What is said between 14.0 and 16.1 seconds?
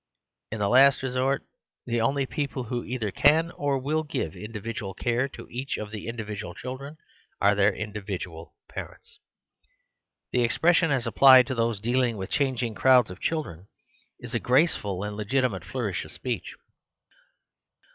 is a graceful and legiti mate flourish